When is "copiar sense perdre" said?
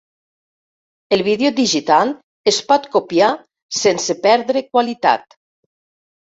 2.97-4.65